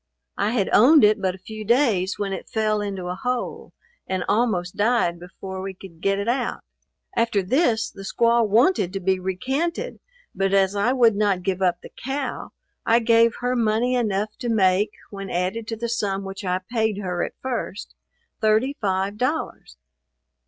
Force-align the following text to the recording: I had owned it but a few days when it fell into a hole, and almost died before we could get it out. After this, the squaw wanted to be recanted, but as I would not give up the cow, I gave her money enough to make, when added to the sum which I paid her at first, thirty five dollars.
I 0.39 0.49
had 0.53 0.67
owned 0.73 1.03
it 1.03 1.21
but 1.21 1.35
a 1.35 1.45
few 1.45 1.63
days 1.63 2.17
when 2.17 2.33
it 2.33 2.49
fell 2.49 2.81
into 2.81 3.05
a 3.05 3.13
hole, 3.13 3.71
and 4.07 4.23
almost 4.27 4.75
died 4.75 5.19
before 5.19 5.61
we 5.61 5.75
could 5.75 6.01
get 6.01 6.17
it 6.17 6.27
out. 6.27 6.61
After 7.15 7.43
this, 7.43 7.91
the 7.91 8.01
squaw 8.01 8.43
wanted 8.47 8.93
to 8.93 8.99
be 8.99 9.19
recanted, 9.19 9.99
but 10.33 10.55
as 10.55 10.75
I 10.75 10.91
would 10.91 11.15
not 11.15 11.43
give 11.43 11.61
up 11.61 11.81
the 11.83 11.91
cow, 12.03 12.49
I 12.83 12.97
gave 12.97 13.35
her 13.41 13.55
money 13.55 13.93
enough 13.93 14.35
to 14.39 14.49
make, 14.49 14.89
when 15.11 15.29
added 15.29 15.67
to 15.67 15.75
the 15.75 15.87
sum 15.87 16.23
which 16.23 16.43
I 16.43 16.61
paid 16.67 16.97
her 16.97 17.23
at 17.23 17.35
first, 17.39 17.93
thirty 18.41 18.75
five 18.81 19.17
dollars. 19.17 19.77